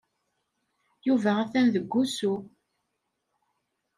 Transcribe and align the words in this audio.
Yuba 1.07 1.31
atan 1.41 1.67
deg 1.73 1.85
wusu. 1.91 2.33